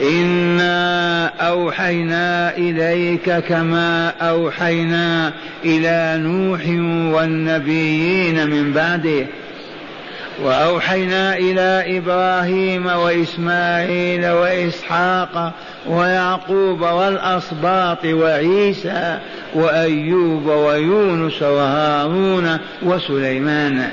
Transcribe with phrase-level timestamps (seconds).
[0.00, 5.32] إنا أوحينا إليك كما أوحينا
[5.64, 6.60] إلى نوح
[7.14, 9.26] والنبيين من بعده.
[10.42, 15.52] واوحينا إلى إبراهيم واسماعيل واسحاق
[15.86, 19.18] ويعقوب والاسباط وعيسى
[19.54, 23.88] وايوب ويونس وهارون وسليمان.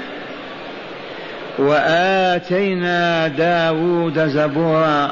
[1.57, 5.11] واتينا داود زبورا.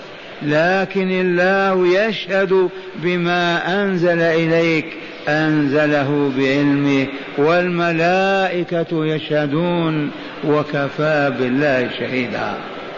[0.43, 2.69] لكن الله يشهد
[3.03, 4.85] بما أنزل إليك
[5.27, 10.11] أنزله بعلمه والملائكة يشهدون
[10.47, 12.53] وكفى بالله شهيدا.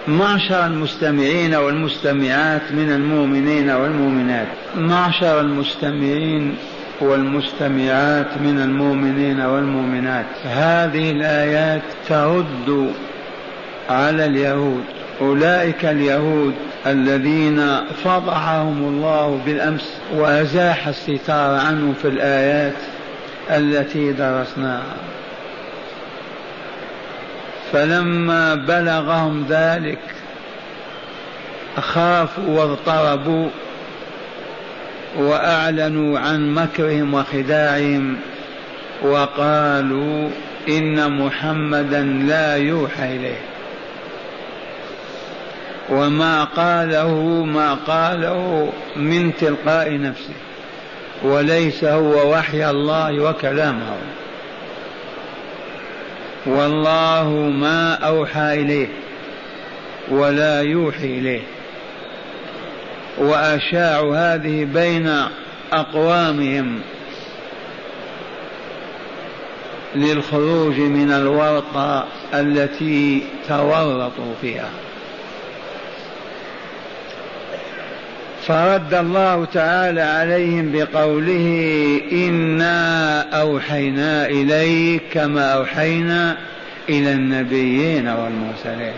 [0.07, 4.47] معشر المستمعين والمستمعات من المؤمنين والمؤمنات.
[4.75, 6.55] معشر المستمعين
[7.01, 10.25] والمستمعات من المؤمنين والمؤمنات.
[10.45, 12.91] هذه الآيات ترد
[13.89, 14.83] على اليهود.
[15.21, 16.53] أولئك اليهود
[16.85, 22.73] الذين فضحهم الله بالأمس وأزاح الستار عنهم في الآيات
[23.49, 24.95] التي درسناها
[27.71, 29.99] فلما بلغهم ذلك
[31.79, 33.49] خافوا واضطربوا
[35.17, 38.17] وأعلنوا عن مكرهم وخداعهم
[39.01, 40.29] وقالوا
[40.69, 43.52] إن محمدا لا يوحى إليه.
[45.93, 50.33] وما قاله ما قاله من تلقاء نفسه
[51.23, 53.97] وليس هو وحي الله وكلامه.
[56.45, 58.87] والله ما أوحى إليه
[60.11, 61.41] ولا يوحي إليه.
[63.17, 65.15] واشاعوا هذه بين
[65.71, 66.81] أقوامهم
[69.95, 74.69] للخروج من الورطة التي تورطوا فيها.
[78.47, 86.37] فرد الله تعالى عليهم بقوله إنا أوحينا إليك كما أوحينا
[86.89, 88.93] إلى النبيين والمرسلين.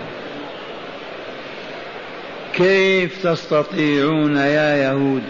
[2.53, 5.23] كيف تستطيعون يا يهود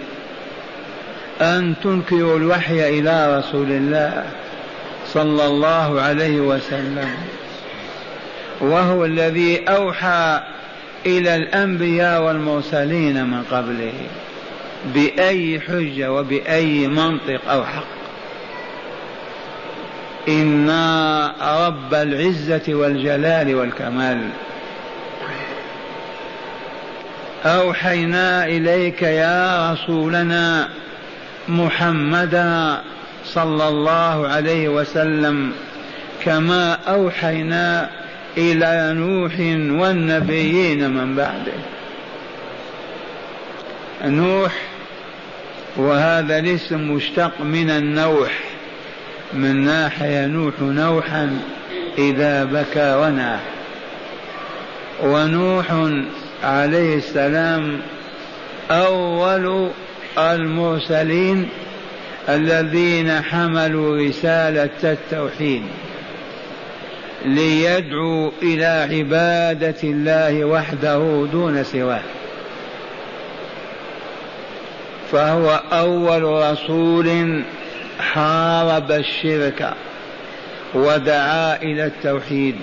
[1.42, 4.24] أن تنكروا الوحي إلى رسول الله
[5.08, 7.10] صلى الله عليه وسلم؟
[8.62, 10.40] وهو الذي أوحى
[11.06, 13.94] إلى الأنبياء والمرسلين من قبله
[14.94, 17.84] بأي حجة وبأي منطق أو حق.
[20.28, 20.70] إن
[21.42, 24.30] رب العزة والجلال والكمال.
[27.46, 30.70] أوحينا إليك يا رسولنا
[31.48, 32.82] محمدا
[33.26, 35.52] صلى الله عليه وسلم
[36.24, 37.90] كما أوحينا
[38.38, 39.34] إلى نوح
[39.82, 41.54] والنبيين من بعده.
[44.04, 44.52] نوح
[45.78, 48.40] وهذا الاسم مشتق من النوح
[49.34, 51.40] من ناحية ينوح نوحا
[51.98, 53.40] إذا بكى وناح
[55.04, 55.66] ونوح
[56.44, 57.82] عليه السلام
[58.72, 59.70] أول
[60.18, 61.50] المرسلين
[62.30, 65.64] الذين حملوا رسالة التوحيد.
[67.26, 72.02] ليدعو إلى عبادة الله وحده دون سواه.
[75.12, 77.42] فهو أول رسول
[78.00, 79.74] حارب الشرك
[80.74, 82.56] ودعا إلى التوحيد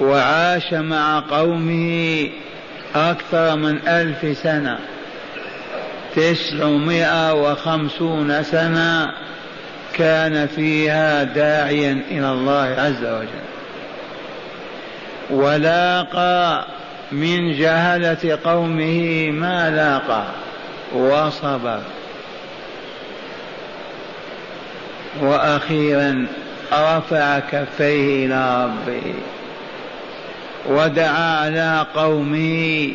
[0.00, 2.28] وعاش مع قومه
[2.94, 4.78] أكثر من ألف سنة
[6.16, 9.12] تسعمائة وخمسون سنة
[9.98, 13.48] كان فيها داعيا إلى الله عز وجل.
[15.30, 16.64] ولاقى
[17.12, 20.24] من جهلة قومه ما لاقى
[20.94, 21.80] وصبر
[25.20, 26.26] وأخيرا
[26.72, 29.14] رفع كفيه إلى ربه.
[30.66, 32.92] ودعا على قومه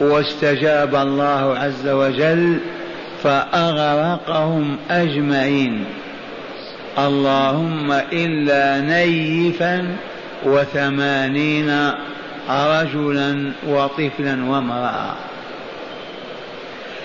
[0.00, 2.58] واستجاب الله عز وجل
[3.22, 5.84] فأغرقهم أجمعين.
[6.98, 9.96] اللهم إلا نيفا
[10.44, 11.90] وثمانين
[12.50, 15.14] رجلا وطفلا وامرأة.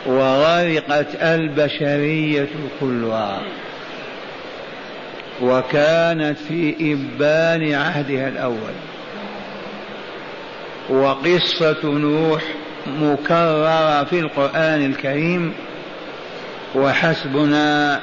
[0.06, 2.48] وغرقت البشرية
[2.80, 3.42] كلها.
[5.42, 8.76] وكانت في إبان عهدها الأول.
[10.90, 12.42] وقصة نوح
[12.88, 15.54] مكررة في القرآن الكريم.
[16.76, 18.00] وحسبنا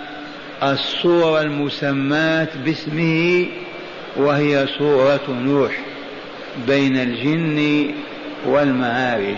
[0.63, 3.47] الصورة المسماة باسمه
[4.17, 5.73] وهي سورة نوح
[6.67, 7.91] بين الجن
[8.47, 9.37] والمعارج.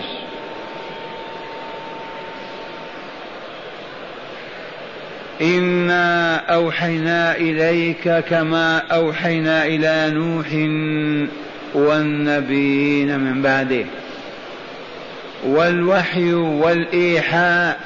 [5.41, 10.47] إنا أوحينا إليك كما أوحينا إلى نوح
[11.73, 13.85] والنبيين من بعده.
[15.45, 17.79] والوحي والإيحاء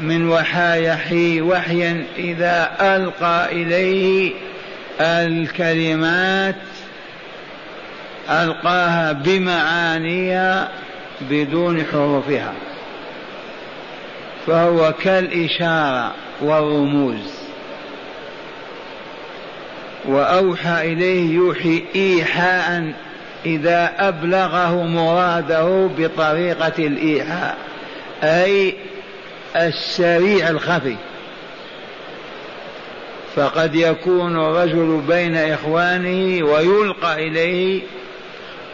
[0.00, 4.32] من وحايحي وحيا إذا ألقى إليه
[5.00, 6.54] الكلمات
[8.30, 10.68] ألقاها بمعانيها
[11.20, 12.52] بدون حروفها
[14.46, 17.36] فهو كالإشارة والرموز.
[20.04, 22.92] وأوحى إليه يوحي إيحاء
[23.46, 27.56] إذا أبلغه مراده بطريقة الإيحاء
[28.22, 28.74] أي
[29.56, 30.96] السريع الخفي.
[33.36, 37.82] فقد يكون الرجل بين إخوانه ويلقى إليه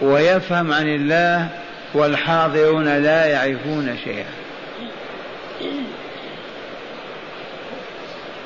[0.00, 1.49] ويفهم عن الله
[1.94, 4.26] والحاضرون لا يعرفون شيئا.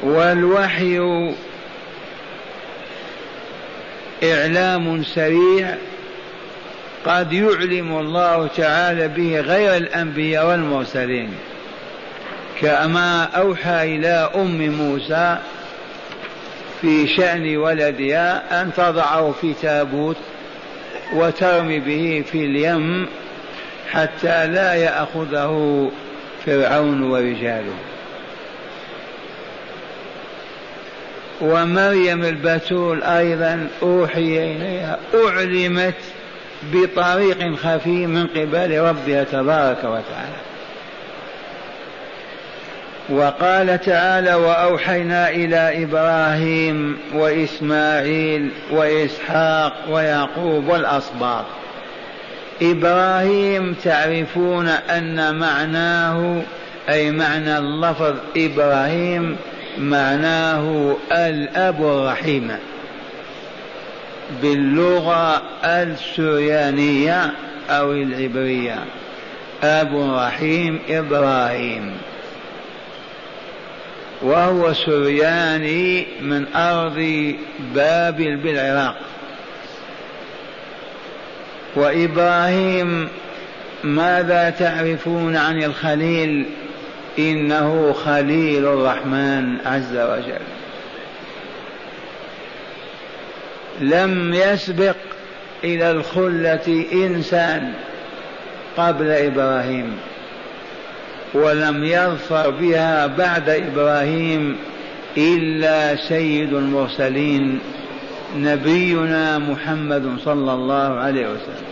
[0.03, 1.33] والوحي
[4.25, 5.75] إعلام سريع
[7.07, 11.35] قد يعلم الله تعالى به غير الأنبياء والمرسلين.
[12.61, 15.39] كما أوحى إلى أم موسى
[16.81, 20.17] في شأن ولدها أن تضعه في تابوت
[21.15, 23.07] وترمي به في اليم
[23.91, 25.91] حتى لا يأخذه
[26.47, 27.75] فرعون ورجاله.
[31.41, 35.95] ومريم البتول أيضا أوحي إليها أعلمت
[36.73, 40.46] بطريق خفي من قبل ربها تبارك وتعالى.
[43.09, 51.45] وقال تعالى وأوحينا إلى إبراهيم وإسماعيل وإسحاق ويعقوب والأسباط.
[52.63, 56.43] إبراهيم تعرفون أن معناه
[56.89, 59.37] أي معنى اللفظ إبراهيم
[59.79, 62.53] معناه الأب الرحيم.
[64.43, 67.33] باللغة السريانية
[67.71, 68.79] أو العبرية.
[69.63, 71.93] أب رحيم إبراهيم.
[74.23, 77.35] وهو سرياني من أرض
[77.75, 78.97] بابل بالعراق.
[81.77, 83.09] وإبراهيم
[83.85, 86.47] ماذا تعرفون عن الخليل؟
[87.19, 90.41] إنه خليل الرحمن عز وجل.
[93.81, 94.97] لم يسبق
[95.65, 97.73] إلى الخلة إنسان
[98.77, 99.97] قبل إبراهيم.
[101.35, 104.57] ولم يظفر بها بعد إبراهيم
[105.17, 107.59] إلا سيد المرسلين
[108.37, 111.67] نبينا محمد صلى الله عليه وسلم.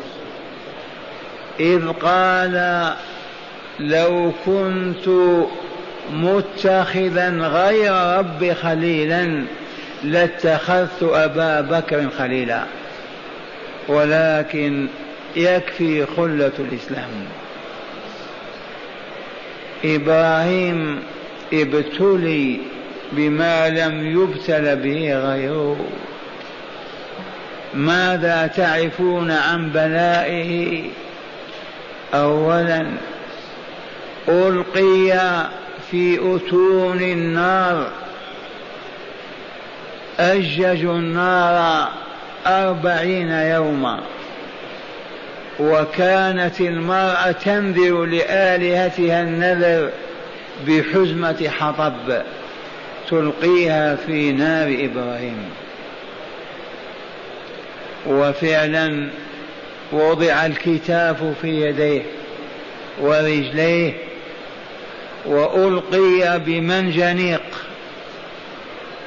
[1.60, 2.92] إذ قال
[3.80, 5.08] لو كنت
[6.12, 9.44] متخذا غير ربي خليلا
[10.04, 12.64] لاتخذت أبا بكر خليلا
[13.88, 14.86] ولكن
[15.36, 17.10] يكفي خلة الإسلام.
[19.84, 21.02] إبراهيم
[21.52, 22.60] ابتلي
[23.12, 25.76] بما لم يبتل به غيره.
[27.74, 30.84] ماذا تعرفون عن بلائه؟
[32.14, 32.86] أولا
[34.28, 35.46] ألقي
[35.90, 37.86] في أتون النار.
[40.20, 41.88] أججوا النار
[42.46, 44.00] أربعين يوما.
[45.60, 49.90] وكانت المرأة تنذر لآلهتها النذر
[50.66, 52.22] بحزمة حطب
[53.10, 55.50] تلقيها في نار إبراهيم.
[58.06, 59.08] وفعلا
[59.92, 62.02] وضع الكتاف في يديه
[63.00, 63.92] ورجليه
[65.26, 67.42] وألقي بمنجنيق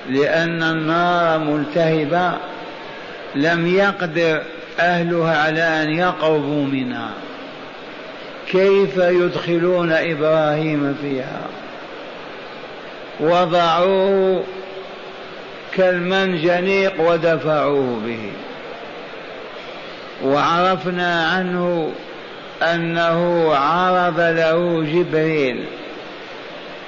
[0.10, 2.34] لأن النار ملتهبة
[3.36, 4.42] لم يقدر
[4.80, 7.10] أهلها على أن يقربوا منها.
[8.52, 11.42] كيف يدخلون إبراهيم فيها؟
[13.20, 14.44] وضعوه
[15.74, 18.32] كالمنجنيق ودفعوه به.
[20.24, 21.92] وعرفنا عنه
[22.62, 25.66] أنه عرض له جبريل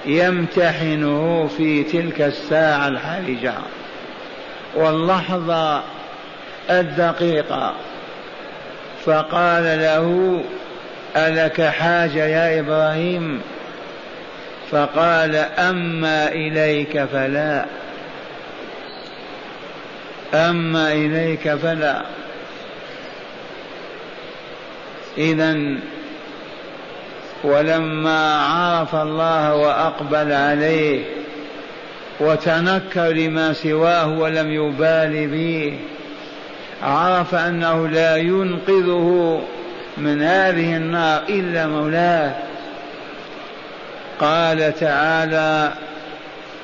[0.05, 3.53] يمتحنه في تلك الساعة الحرجة.
[4.75, 5.83] واللحظة
[6.69, 7.73] الدقيقة.
[9.05, 10.39] فقال له
[11.15, 13.41] ألك حاجة يا إبراهيم؟
[14.71, 17.65] فقال أما إليك فلا.
[20.33, 22.01] أما إليك فلا.
[25.17, 25.57] إذا
[27.43, 31.03] ولما عرف الله وأقبل عليه
[32.19, 35.79] وتنكر لما سواه ولم يبال به
[36.83, 39.41] عرف أنه لا ينقذه
[39.97, 42.35] من هذه النار إلا مولاه.
[44.19, 45.71] قال تعالى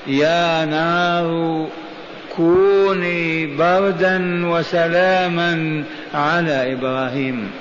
[0.08, 1.68] يا نار
[2.36, 7.52] كوني بردا وسلاما على إبراهيم.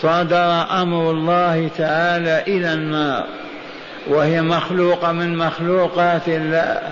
[0.00, 3.26] صدر أمر الله تعالى إلى النار
[4.06, 6.82] وهي مخلوقة من مخلوقات الله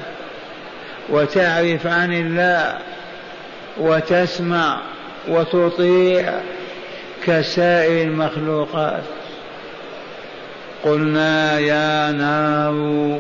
[1.09, 2.79] وتعرف عن الله.
[3.79, 4.81] وتسمع
[5.29, 6.33] وتطيع
[7.27, 9.03] كسائر المخلوقات.
[10.85, 13.19] قلنا يا نار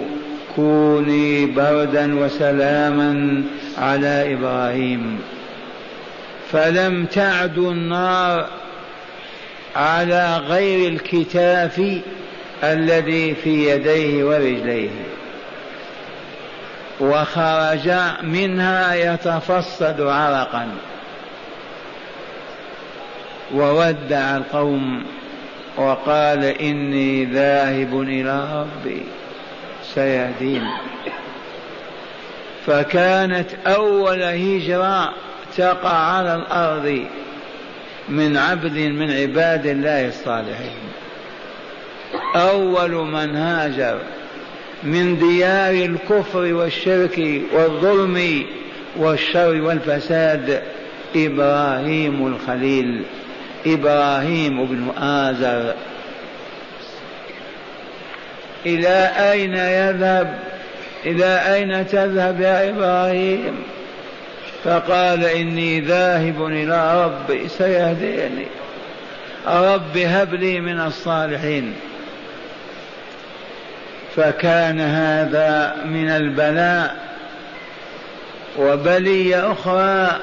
[0.56, 3.42] كوني بردا وسلاما
[3.78, 5.20] على إبراهيم.
[6.52, 8.46] فلم تعد النار
[9.76, 12.00] على غير الكتاف
[12.64, 14.90] الذي في يديه ورجليه.
[17.02, 17.92] وخرج
[18.22, 20.68] منها يتفصد عرقا.
[23.54, 25.04] وودع القوم
[25.76, 29.02] وقال إني ذاهب إلى ربي
[29.94, 30.66] سيهدين.
[32.66, 35.12] فكانت أول هجرة
[35.56, 37.06] تقع على الأرض
[38.08, 40.92] من عبد من عباد الله الصالحين.
[42.36, 43.98] أول من هاجر
[44.82, 48.44] من ديار الكفر والشرك والظلم
[48.96, 50.62] والشر والفساد
[51.16, 53.02] إبراهيم الخليل
[53.66, 55.74] إبراهيم بن آزر.
[58.66, 60.38] إلى أين يذهب؟
[61.06, 63.62] إلى أين تذهب يا إبراهيم؟
[64.64, 68.46] فقال إني ذاهب إلى ربي سيهديني.
[69.46, 71.74] رب هب لي من الصالحين.
[74.16, 76.96] فكان هذا من البلاء
[78.58, 80.18] وبلية أخرى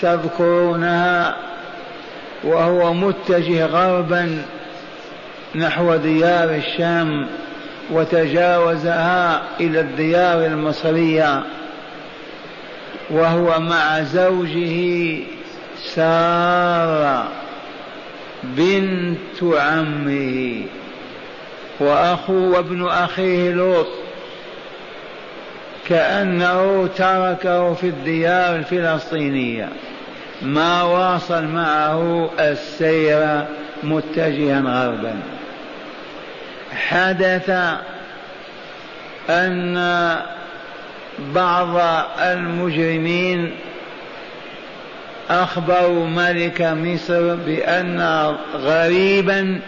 [0.00, 1.36] تذكرونها
[2.44, 4.42] وهو متجه غربا
[5.54, 7.28] نحو ديار الشام
[7.90, 11.42] وتجاوزها إلى الديار المصرية
[13.10, 15.16] وهو مع زوجه
[15.94, 17.28] سارة
[18.42, 20.62] بنت عمه.
[21.82, 23.86] وأخو وابن أخيه لوط
[25.88, 29.68] كأنه تركه في الديار الفلسطينية
[30.42, 33.44] ما واصل معه السير
[33.82, 35.14] متجها غربا.
[36.72, 37.50] حدث
[39.30, 40.16] أن
[41.34, 41.76] بعض
[42.22, 43.52] المجرمين
[45.30, 49.60] أخبروا ملك مصر بأن غريبا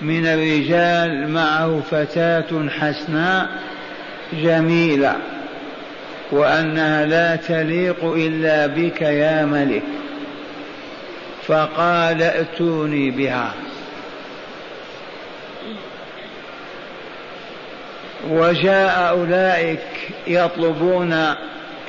[0.00, 3.48] من الرجال معه فتاة حسناء
[4.32, 5.16] جميلة
[6.30, 9.82] وأنها لا تليق إلا بك يا ملك.
[11.46, 13.52] فقال ائتوني بها.
[18.28, 19.80] وجاء أولئك
[20.26, 21.12] يطلبون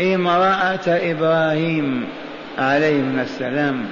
[0.01, 2.07] امرأة إبراهيم
[2.57, 3.85] عليهما السلام.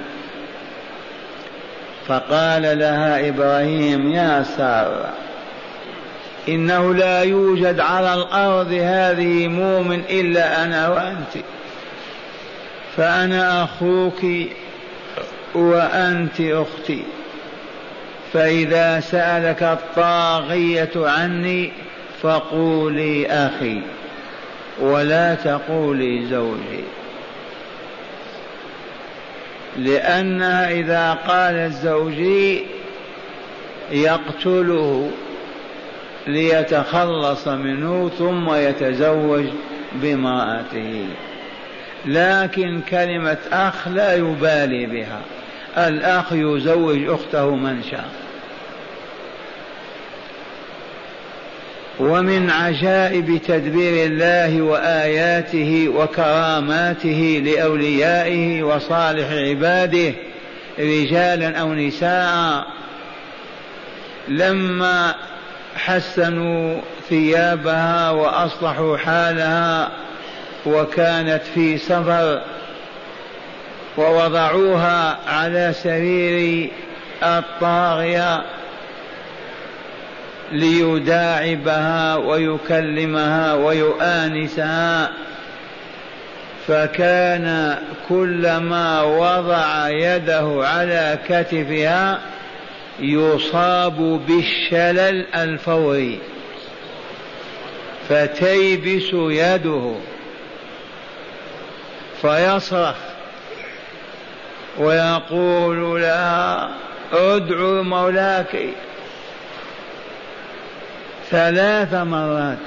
[2.08, 5.12] فقال لها إبراهيم يا سارة
[6.48, 11.44] إنه لا يوجد على الأرض هذه مؤمن إلا أنا وأنت
[12.96, 14.26] فأنا أخوك
[15.54, 17.02] وأنت أختي
[18.32, 21.72] فإذا سألك الطاغية عني
[22.22, 23.80] فقولي أخي
[24.80, 26.84] ولا تقولي زوجي.
[29.78, 32.62] لأنها إذا قالت زوجي
[33.92, 35.10] يقتله
[36.26, 39.44] ليتخلص منه ثم يتزوج
[40.02, 41.06] بامرأته.
[42.06, 45.20] لكن كلمة أخ لا يبالي بها.
[45.76, 48.25] الأخ يزوج أخته من شاء
[52.00, 60.12] ومن عجائب تدبير الله وآياته وكراماته لأوليائه وصالح عباده
[60.78, 62.66] رجالا أو نساء
[64.28, 65.14] لما
[65.76, 69.90] حسنوا ثيابها وأصلحوا حالها
[70.66, 72.40] وكانت في سفر
[73.96, 76.70] ووضعوها على سرير
[77.22, 78.42] الطاغية
[80.52, 85.10] ليداعبها ويكلمها ويؤانسها
[86.66, 92.18] فكان كلما وضع يده على كتفها
[93.00, 96.18] يصاب بالشلل الفوري
[98.08, 99.94] فتيبس يده
[102.22, 102.96] فيصرخ
[104.78, 106.70] ويقول لها
[107.12, 108.56] ادعو مولاك
[111.30, 112.58] ثلاث مرات.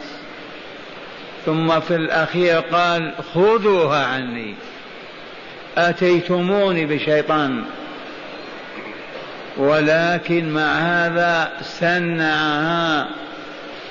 [1.45, 4.55] ثم في الأخير قال خذوها عني.
[5.77, 7.63] أتيتموني بشيطان.
[9.57, 13.07] ولكن مع هذا سنعها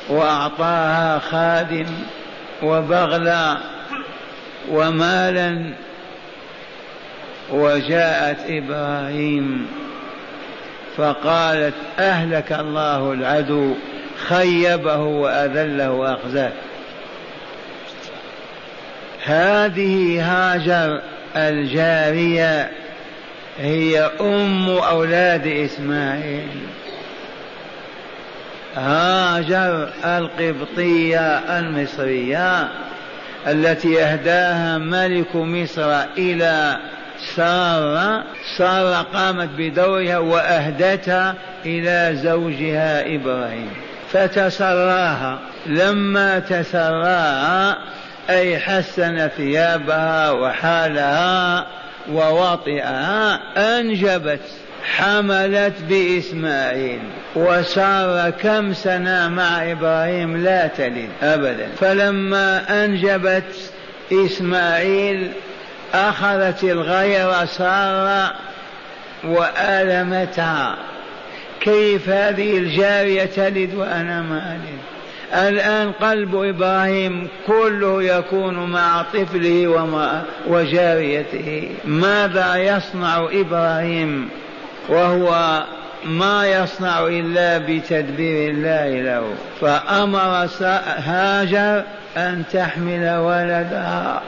[0.09, 1.87] وأعطاها خادم
[2.63, 3.57] وبغلا
[4.69, 5.73] ومالا.
[7.51, 9.67] وجاءت إبراهيم
[10.97, 13.75] فقالت أهلك الله العدو.
[14.27, 16.53] خيبه وأذله وأخزاه.
[19.25, 21.01] هذه هاجر
[21.37, 22.71] الجارية
[23.59, 26.49] هي أم أولاد إسماعيل.
[28.77, 32.69] هاجر القبطية المصرية
[33.47, 36.77] التي أهداها ملك مصر إلى
[37.37, 38.25] سارة.
[38.59, 41.35] سارة قامت بدورها وأهدتها
[41.67, 43.88] إلى زوجها إبراهيم.
[44.13, 45.39] فتسراها.
[45.67, 47.79] لما تسراها
[48.31, 51.67] أي حسن ثيابها وحالها
[52.13, 54.41] ووطئها أنجبت
[54.97, 57.01] حملت بإسماعيل
[57.35, 61.69] وصار كم سنة مع إبراهيم لا تلد أبدا.
[61.81, 63.73] فلما أنجبت
[64.13, 65.33] إسماعيل
[65.95, 68.35] أخذت الغير سارة
[69.25, 70.77] وآلمتها.
[71.61, 74.79] كيف هذه الجارية تلد وأنا ما ألد؟
[75.49, 81.69] الآن قلب إبراهيم كله يكون مع طفله ومع وجاريته.
[81.85, 84.29] ماذا يصنع إبراهيم؟
[84.89, 85.63] وهو
[86.05, 89.35] ما يصنع إلا بتدبير الله له.
[89.61, 90.49] فأمر
[91.05, 91.83] هاجر
[92.17, 94.23] أن تحمل ولدها.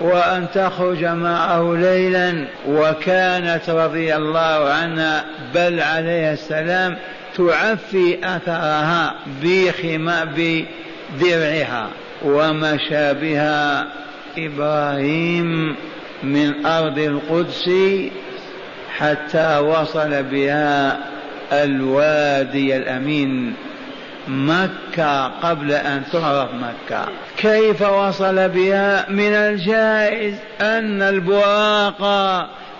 [0.00, 5.24] وأن تخرج معه ليلا وكانت رضي الله عنها
[5.54, 6.96] بل عليه السلام
[7.36, 11.88] تعفي أثرها بخما بدرعها
[12.24, 13.86] ومشى بها
[14.38, 15.76] إبراهيم
[16.22, 17.70] من أرض القدس
[18.98, 20.98] حتى وصل بها
[21.52, 23.54] الوادي الأمين.
[24.28, 27.06] مكة قبل أن تعرف مكة.
[27.36, 32.02] كيف وصل بها؟ من الجائز أن البراق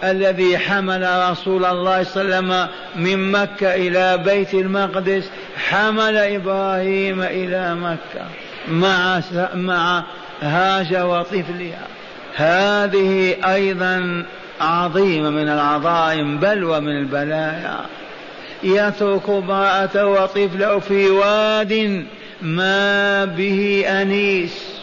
[0.04, 7.22] الذي حمل رسول الله صلى الله عليه وسلم من مكة إلى بيت المقدس حمل إبراهيم
[7.22, 8.26] إلى مكة
[8.68, 9.20] مع
[9.54, 10.04] مع
[10.42, 11.86] هاجر وطفلها.
[12.36, 14.24] هذه أيضا
[14.60, 17.76] عظيمة من العظائم بل ومن البلايا.
[18.64, 22.04] يترك امرأته وطفله في واد
[22.42, 24.82] ما به أنيس.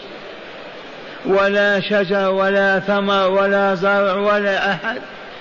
[1.25, 4.97] ولا شجر ولا ثمر ولا زرع ولا أحد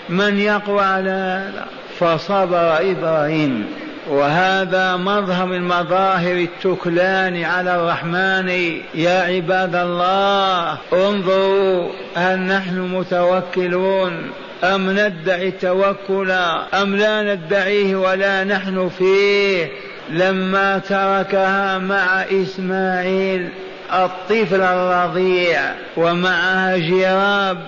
[0.09, 1.67] من يقوى على هذا.
[1.99, 3.67] فصبر إبراهيم.
[4.11, 8.49] وهذا مظهر من مظاهر التكلان على الرحمن.
[8.95, 14.31] يا عباد الله انظروا هل نحن متوكلون.
[14.65, 16.31] أم ندعي التوكل
[16.75, 19.69] أم لا ندعيه ولا نحن فيه؟
[20.11, 23.49] لما تركها مع إسماعيل
[23.93, 25.61] الطفل الرضيع
[25.97, 27.59] ومعها جراب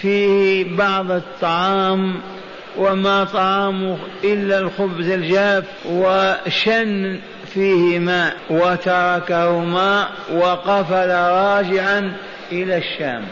[0.00, 2.20] فيه بعض الطعام
[2.76, 7.18] وما طعامه إلا الخبز الجاف وشن
[7.54, 12.12] فيه ماء وتركهما وقفل راجعا
[12.52, 13.22] إلى الشام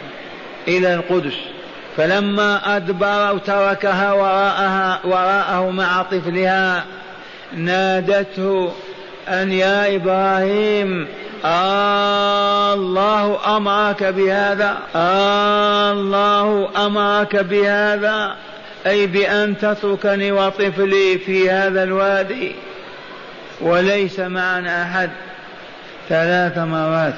[0.68, 1.55] إلى القدس.
[1.96, 6.84] فلما أدبر تركها وراءها وراءه مع طفلها
[7.54, 8.72] نادته
[9.28, 11.08] أن يا إبراهيم
[11.44, 18.36] آه الله أمرك بهذا آه الله أمرك بهذا
[18.86, 22.52] أي بأن تتركني وطفلي في هذا الوادي.
[23.60, 25.10] وليس معنا أحد.
[26.08, 27.14] ثلاث مرات.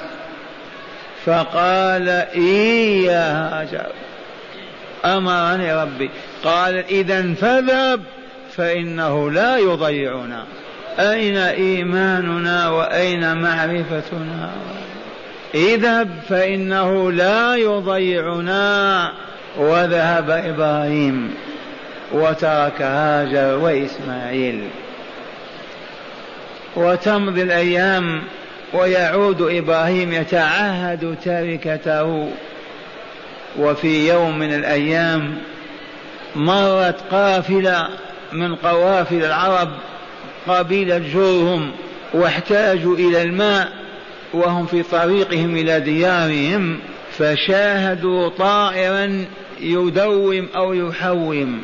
[1.27, 4.08] فقال إي يا هاجر
[5.05, 6.11] أمرني ربي.
[6.45, 8.01] قال إذا فاذهب
[8.57, 10.45] فإنه لا يضيعنا.
[10.99, 14.51] أين إيماننا وأين معرفتنا؟
[15.55, 19.13] اذهب فإنه لا يضيعنا.
[19.57, 21.35] وذهب إبراهيم
[22.13, 24.69] وترك هاجر وإسماعيل.
[26.77, 28.23] وتمضي الأيام
[28.75, 32.31] ويعود إبراهيم يتعهد تركته.
[33.59, 35.35] وفي يوم من الأيام
[36.37, 37.89] مرت قافلة
[38.33, 39.69] من قوافل العرب
[40.49, 41.73] قبيلة جرهم
[42.15, 43.69] واحتاجوا إلى الماء
[44.33, 46.79] وهم في طريقهم إلى ديارهم
[47.19, 49.25] فشاهدوا طائرا
[49.61, 51.63] يدوم أو يحوم.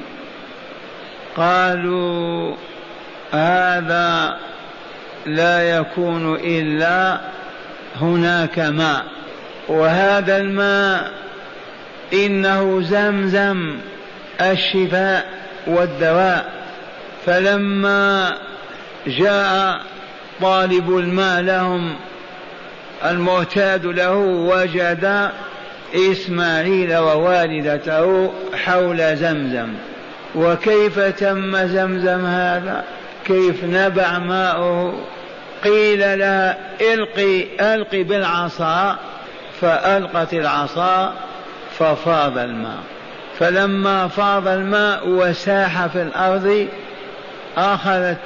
[1.37, 2.55] قالوا
[3.33, 4.37] هذا
[5.27, 7.21] لا يكون إلا
[8.01, 9.05] هناك ماء
[9.69, 11.11] وهذا الماء
[12.15, 13.77] إنه زمزم
[14.41, 15.27] الشفاء
[15.67, 16.53] والدواء.
[17.27, 18.37] فلما
[19.07, 19.81] جاء
[20.43, 21.95] طالب الماء لهم
[23.05, 25.31] المعتاد له وجد
[25.95, 28.33] إسماعيل ووالدته
[28.65, 29.69] حول زمزم.
[30.35, 32.85] وكيف تم زمزم هذا؟
[33.25, 34.95] كيف نبع ماؤه؟
[35.65, 36.59] قيل لها
[36.95, 38.99] إلقي ألقي بالعصا.
[39.61, 41.15] فألقت العصا
[41.79, 42.79] ففاض الماء.
[43.39, 46.69] فلما فاض الماء وساح في الأرض
[47.57, 48.19] أخذت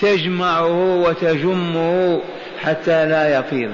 [0.00, 2.20] تجمعه وتجمه
[2.62, 3.70] حتى لا يفيض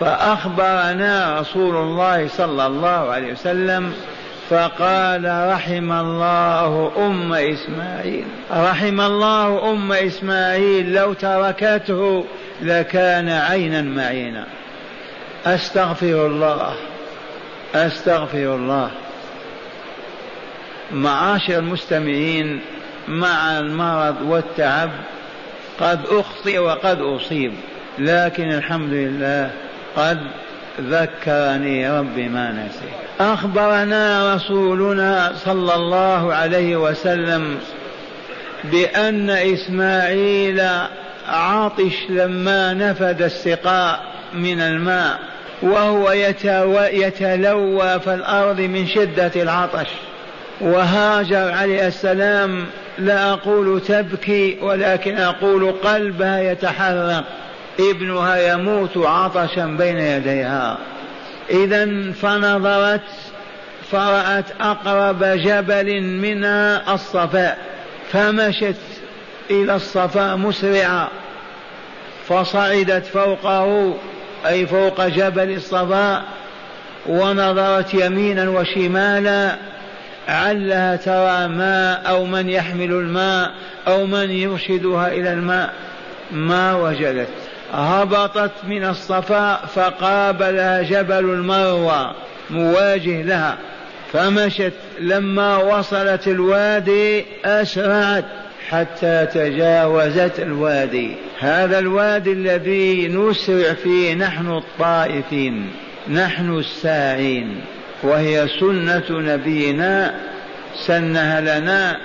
[0.00, 3.92] فأخبرنا رسول الله صلى الله عليه وسلم
[4.50, 8.24] فقال رحم الله أم إسماعيل.
[8.52, 12.24] رحم الله أم إسماعيل لو تركته
[12.62, 14.44] لكان عينا معينا.
[15.46, 16.74] أستغفر الله.
[17.74, 18.90] أستغفر الله.
[20.92, 22.60] معاشر المستمعين
[23.08, 24.90] مع المرض والتعب
[25.80, 27.52] قد أخطئ وقد أصيب
[27.98, 29.50] لكن الحمد لله
[29.96, 30.18] قد
[30.80, 32.88] ذكرني ربي ما نسي.
[33.20, 37.58] أخبرنا رسولنا صلى الله عليه وسلم
[38.64, 40.68] بأن إسماعيل
[41.28, 44.00] عطش لما نفد السقاء
[44.34, 45.18] من الماء.
[45.62, 46.12] وهو
[46.92, 49.88] يتلوى في الأرض من شدة العطش.
[50.60, 52.66] وهاجر عليه السلام
[52.98, 57.24] لا أقول تبكي ولكن أقول قلبها يتحرك.
[57.80, 60.78] ابنها يموت عطشا بين يديها.
[61.50, 63.00] إذا فنظرت
[63.90, 67.58] فرأت أقرب جبل منها الصفاء.
[68.12, 68.80] فمشت
[69.50, 71.08] إلى الصفاء مسرعة
[72.28, 73.94] فصعدت فوقه.
[74.46, 76.22] أي فوق جبل الصفاء
[77.06, 79.56] ونظرت يمينا وشمالا
[80.28, 83.50] علها ترى ماء أو من يحمل الماء
[83.88, 85.72] أو من يرشدها إلى الماء.
[86.32, 87.28] ما وجدت.
[87.72, 92.14] هبطت من الصفاء فقابلها جبل المروى
[92.50, 93.56] مواجه لها.
[94.12, 94.72] فمشت.
[95.00, 98.24] لما وصلت الوادي أسرعت.
[98.70, 101.10] حتى تجاوزت الوادي.
[101.38, 105.70] هذا الوادي الذي نسرع فيه نحن الطائفين
[106.08, 107.60] نحن الساعين
[108.02, 110.14] وهي سنة نبينا
[110.86, 111.96] سنها لنا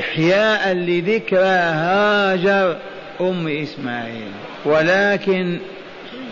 [0.00, 2.76] إحياء لذكرى هاجر
[3.20, 4.30] أم إسماعيل.
[4.64, 5.58] ولكن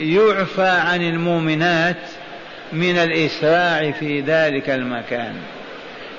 [0.01, 1.97] يعفى عن المؤمنات
[2.73, 5.35] من الإسراع في ذلك المكان.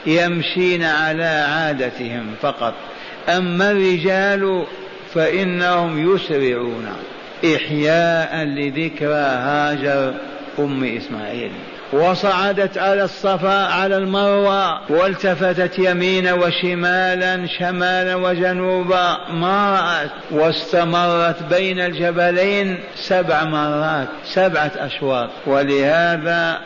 [0.08, 2.74] يمشين على عادتهم فقط.
[3.30, 4.66] أما الرجال
[5.14, 6.88] فإنهم يسرعون.
[7.56, 10.14] إحياء لذكرى هاجر
[10.60, 11.52] أم إسماعيل.
[11.94, 19.18] وصعدت على الصفا على المروى والتفتت يمينا وشمالا شمالا وجنوبا.
[19.32, 20.12] ما رأت.
[20.32, 25.30] واستمرت بين الجبلين سبع مرات سبعة أشواط.
[25.48, 26.60] ولهذا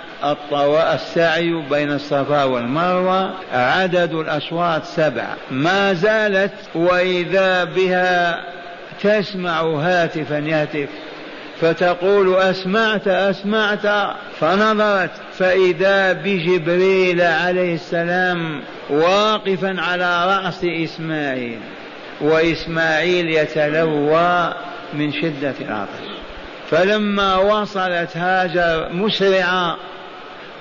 [0.94, 5.28] السعي بين الصفا والمروة عدد الأشواط سبع.
[5.52, 8.44] ما زالت وإذا بها
[9.04, 10.90] تسمع هاتفا يهتف.
[11.62, 14.16] فتقول أسمعت أسمعت.
[14.40, 21.60] فنظرت فإذا بجبريل عليه السلام واقفا على رأس إسماعيل
[22.22, 24.54] وإسماعيل يتلوى
[24.94, 26.10] من شدة العطش.
[26.72, 29.78] فلما وصلت هاجر مسرعة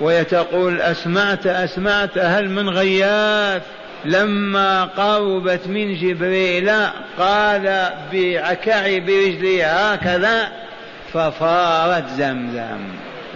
[0.01, 3.61] ويتقول أسمعت أسمعت هل من غياث
[4.05, 6.71] لما قربت من جبريل
[7.19, 10.47] قال بعكع برجلي هكذا
[11.13, 12.79] ففارت زمزم.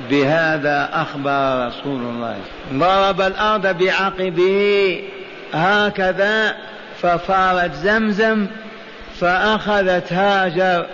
[0.09, 2.35] بهذا أخبر رسول الله.
[2.73, 5.01] ضرب الأرض بعقبه
[5.53, 6.55] هكذا
[7.01, 8.47] ففارت زمزم
[9.19, 10.85] فأخذت هاجر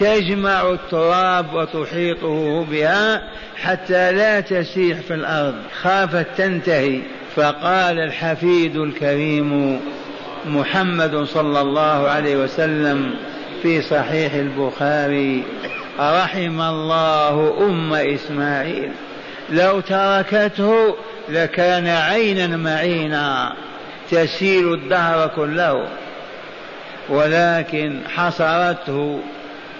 [0.00, 3.22] تجمع التراب وتحيطه بها
[3.56, 5.54] حتى لا تسيح في الأرض.
[5.82, 7.00] خافت تنتهي.
[7.36, 9.80] فقال الحفيد الكريم
[10.46, 13.14] محمد صلى الله عليه وسلم
[13.62, 15.42] في صحيح البخاري
[16.00, 18.90] رحم الله أم إسماعيل.
[19.50, 20.96] لو تركته
[21.28, 23.52] لكان عينا معينا
[24.10, 25.88] تسيل الدهر كله.
[27.08, 29.20] ولكن حصرته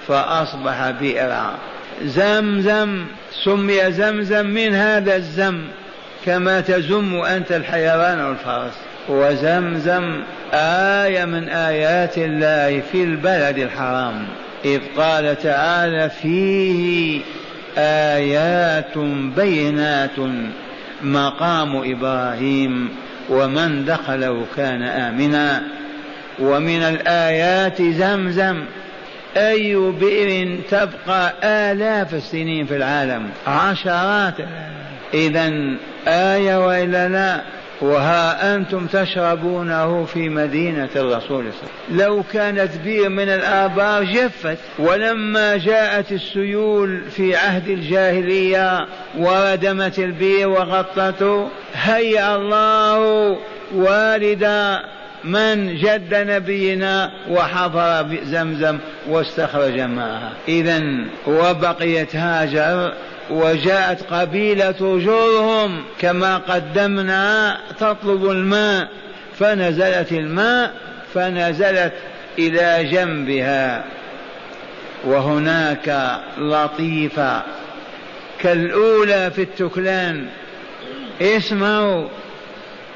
[0.09, 1.55] فأصبح بئرا
[2.03, 3.05] زمزم
[3.45, 5.59] سمي زمزم من هذا الزم
[6.27, 8.75] كما تزم أنت الحيوان والفرس
[9.09, 14.27] وزمزم آية من آيات الله في البلد الحرام.
[14.65, 17.21] إذ قال تعالى فيه
[17.79, 18.99] آيات
[19.37, 20.19] بينات
[21.03, 22.89] مقام إبراهيم
[23.31, 25.63] ومن دخله كان آمنا.
[26.39, 28.65] ومن الآيات زمزم
[29.37, 34.35] أي بئر تبقى آلاف السنين في العالم؟ عشرات.
[35.15, 35.53] إذا
[36.09, 37.41] آية وإلا لا؟
[37.81, 41.45] وها أنتم تشربونه في مدينة الرسول
[41.91, 48.87] لو كانت بير من الآبار جفت ولما جاءت السيول في عهد الجاهلية
[49.19, 53.37] وردمت البير وغطته هيأ الله
[53.75, 54.45] والد
[55.25, 60.83] من جد نبينا وحضر زمزم واستخرج ماءها إذا
[61.27, 62.93] وبقيت هاجر
[63.31, 68.89] وجاءت قبيلة جرهم كما قدمنا تطلب الماء
[69.39, 70.73] فنزلت الماء
[71.15, 71.93] فنزلت
[72.39, 73.85] إلى جنبها.
[75.05, 77.43] وهناك لطيفة
[78.41, 80.27] كالأولى في التكلان.
[81.23, 82.09] اسمعوا.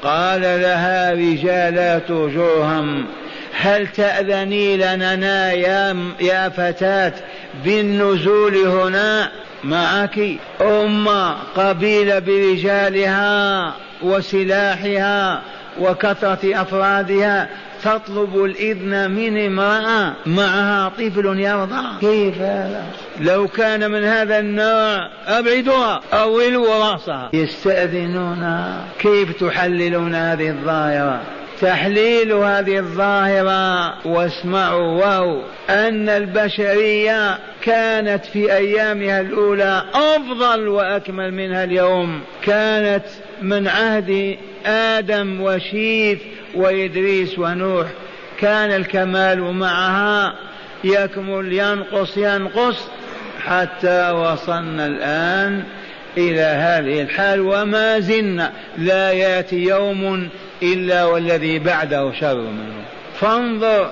[0.03, 3.05] قال لها رجالات جرهم
[3.53, 7.13] هل تأذني لنا يا, يا فتاة
[7.65, 9.31] بالنزول هنا؟
[9.63, 10.19] معك.
[10.61, 15.41] أمة قبيلة برجالها وسلاحها
[15.79, 17.49] وكثرة أفرادها.
[17.83, 22.83] تطلب الإذن من امرأة معها طفل يرضع كيف هذا
[23.19, 27.29] لو كان من هذا النوع أبعدوها أولوا رأسها.
[27.33, 28.75] يستأذنون.
[28.99, 31.21] كيف تحللون هذه الظاهرة؟
[31.61, 33.93] تحليل هذه الظاهرة.
[34.07, 35.41] واسمعوا واو.
[35.69, 42.21] أن البشرية كانت في أيامها الأولى أفضل وأكمل منها اليوم.
[42.43, 43.05] كانت
[43.41, 46.19] من عهد آدم وشيث
[46.53, 47.87] وإدريس ونوح.
[48.39, 50.35] كان الكمال معها
[50.83, 52.87] يكمل ينقص ينقص
[53.45, 55.63] حتى وصلنا الآن
[56.17, 57.41] إلى هذه الحال.
[57.41, 60.29] وما زلنا لا يأتي يوم
[60.63, 62.85] إلا والذي بعده شر منه.
[63.19, 63.91] فانظر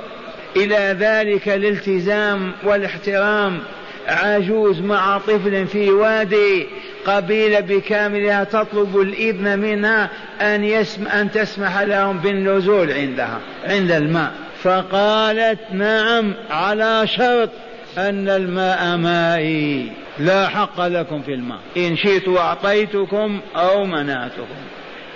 [0.56, 3.60] إلى ذلك الالتزام والاحترام.
[4.08, 6.68] عجوز مع طفل في وادي
[7.06, 10.10] قبيلة بكاملها تطلب الإذن منها
[10.42, 14.32] أن يسم أن تسمح لهم بالنزول عندها عند الماء.
[14.64, 17.50] فقالت نعم على شرط
[17.98, 19.92] أن الماء مائي.
[20.20, 21.60] لا حق لكم في الماء.
[21.78, 24.60] إن شئت أعطيتكم أو منعتكم.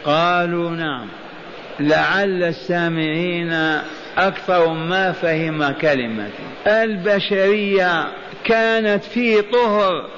[0.06, 1.08] قالوا نعم.
[1.80, 3.54] لعل السامعين
[4.18, 6.30] أكثر ما فهم كلمة.
[6.68, 8.08] البشرية
[8.44, 10.10] كانت في طهر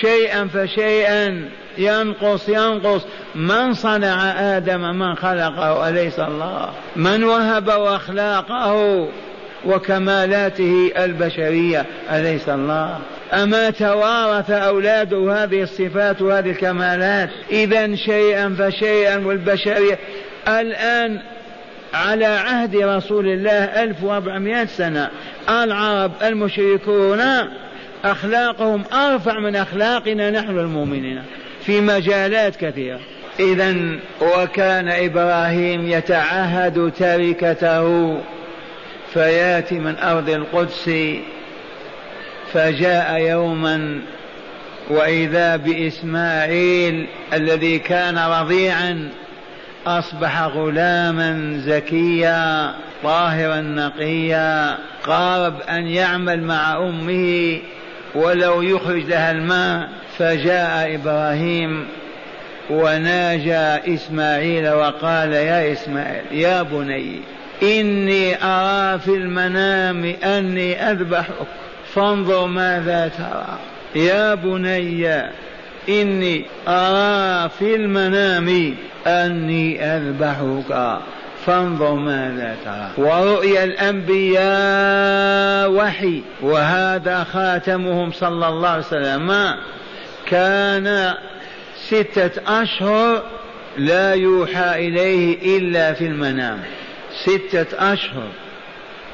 [0.00, 1.48] شيئا فشيئا.
[1.78, 3.02] ينقص ينقص.
[3.34, 9.08] من صنع آدم من خلقه؟ أليس الله؟ من وهب أخلاقه
[9.64, 12.98] وكمالاته البشرية؟ أليس الله؟
[13.32, 19.98] أما توارث أولاده هذه الصفات وهذه الكمالات؟ إذا شيئا فشيئا والبشرية.
[20.48, 21.20] الآن
[21.94, 25.10] على عهد رسول الله 1400 سنة
[25.48, 27.20] العرب المشركون
[28.04, 31.22] أخلاقهم أرفع من أخلاقنا نحن المؤمنين
[31.66, 33.00] في مجالات كثيرة.
[33.40, 33.76] إذا
[34.20, 38.18] وكان إبراهيم يتعهد تركته
[39.12, 40.90] فيأتي من أرض القدس
[42.52, 44.00] فجاء يوما
[44.90, 49.08] وإذا بإسماعيل الذي كان رضيعا
[49.86, 57.60] أصبح غلاما زكيا طاهرا نقيا قارب أن يعمل مع أمه.
[58.14, 61.86] ولو يخرج لها الماء فجاء إبراهيم
[62.70, 67.20] وناجى إسماعيل وقال يا إسماعيل يا بني
[67.62, 71.46] إني أرى في المنام أني أذبحك
[71.94, 73.58] فانظر ماذا ترى.
[74.04, 75.22] يا بني
[75.88, 78.74] إني أرى في المنام
[79.06, 80.98] أني أذبحك.
[81.46, 82.90] فانظر ماذا ترى.
[82.98, 84.42] ورؤيا الأنبياء
[85.70, 86.22] وحي.
[86.42, 89.54] وهذا خاتمهم صلى الله عليه وسلم.
[90.26, 91.14] كان
[91.88, 93.22] ستة أشهر
[93.76, 96.58] لا يوحى إليه إلا في المنام.
[97.26, 98.28] ستة أشهر.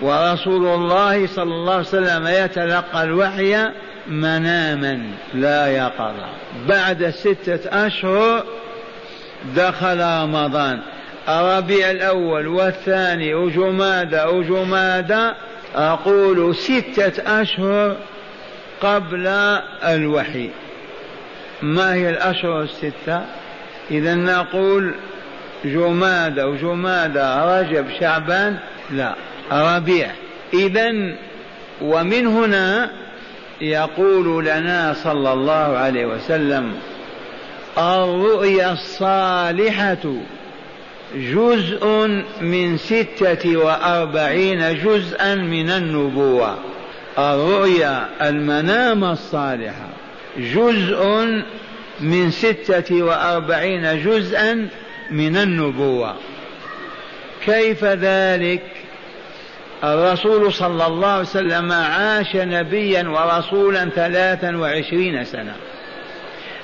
[0.02, 3.68] ورسول الله صلى الله عليه وسلم يتلقى الوحي
[4.08, 5.02] مناما
[5.34, 6.26] لا يقظة
[6.68, 8.44] بعد ستة أشهر
[9.56, 10.80] دخل رمضان.
[11.28, 15.34] الربيع الأول والثاني وجمادة وجمادة
[15.74, 17.96] أقول ستة أشهر
[18.80, 19.26] قبل
[19.84, 20.50] الوحي.
[21.62, 23.22] ما هي الأشهر الستة؟
[23.90, 24.94] إذا نقول
[25.64, 28.58] جمادة وجمادة رجب شعبان
[28.90, 29.14] لا
[29.52, 30.10] ربيع
[30.54, 30.92] إذا
[31.82, 32.90] ومن هنا
[33.60, 36.74] يقول لنا صلى الله عليه وسلم
[37.78, 40.04] الرؤيا الصالحة.
[41.14, 41.86] جزء
[42.40, 46.58] من ستة وأربعين جزءا من النبوة.
[47.18, 49.88] الرؤيا المنام الصالحة.
[50.38, 51.26] جزء
[52.00, 54.68] من ستة وأربعين جزءا
[55.10, 56.14] من النبوة.
[57.46, 58.62] كيف ذلك؟
[59.84, 65.54] الرسول صلى الله عليه وسلم عاش نبيا ورسولا ثلاثا وعشرين سنة.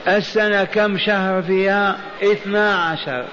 [0.09, 3.25] السنة كم شهر فيها؟ اثنا عشر.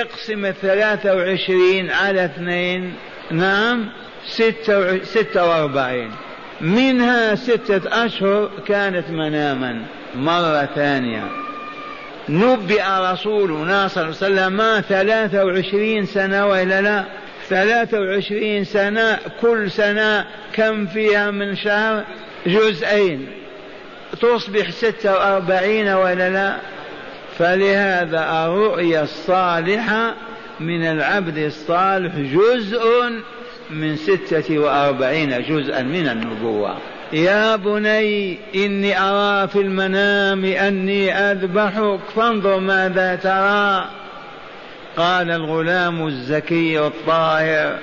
[0.00, 2.94] اقسم الثلاثة وعشرين على اثنين
[3.30, 3.88] نعم
[4.26, 6.10] ستة, ستة وأربعين.
[6.60, 9.82] منها ستة أشهر كانت مناما
[10.14, 11.24] مرة ثانية.
[12.28, 17.04] نبئ رسولنا صلى الله عليه وسلم ثلاثة وعشرين سنة وإلا لا؟
[17.48, 22.04] ثلاثة وعشرين سنة كل سنة كم فيها من شهر؟
[22.46, 23.28] جزئين.
[24.20, 26.56] تصبح ستة وأربعين ولا لا؟
[27.40, 30.14] فلهذا الرؤيا الصالحة
[30.60, 32.82] من العبد الصالح جزء
[33.70, 36.76] من ستة وأربعين جزءا من النبوة.
[37.12, 43.88] يا بني إني أرى في المنام أني أذبحك فانظر ماذا ترى.
[44.96, 47.78] قال الغلام الزكي الطاهر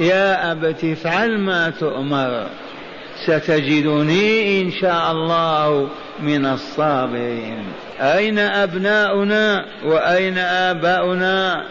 [0.00, 2.46] يا أبت افعل ما تؤمر.
[3.26, 5.88] ستجدني إن شاء الله
[6.22, 7.64] من الصابرين.
[8.00, 11.64] أين أبناؤنا وأين آباؤنا؟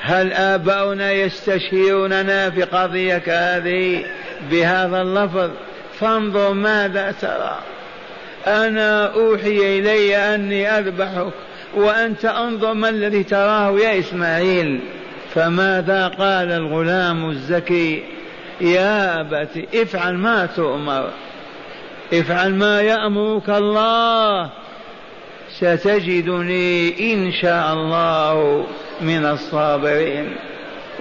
[0.00, 4.04] هل آباؤنا يستشيروننا في قضية هذه
[4.50, 5.50] بهذا اللفظ.
[6.00, 7.58] فانظر ماذا ترى.
[8.46, 11.32] أنا أوحي إلي أني أذبحك
[11.74, 14.80] وأنت أنظر ما الذي تراه يا إسماعيل.
[15.34, 18.17] فماذا قال الغلام الزكي؟
[18.60, 21.10] يا أبت افعل ما تؤمر.
[22.12, 24.50] افعل ما يأمرك الله.
[25.50, 28.66] ستجدني إن شاء الله
[29.00, 30.36] من الصابرين.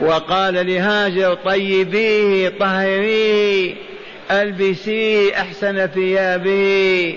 [0.02, 3.76] وقال لهاجر طيبيه طهريه
[4.32, 7.15] البسيه أحسن ثيابه